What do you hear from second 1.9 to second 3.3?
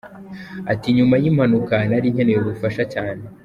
nkeneye ubufasha cyane.